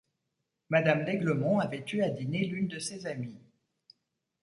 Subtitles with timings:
[0.69, 3.39] Madame d’Aiglemont avait eu à dîner l’une de ses amies.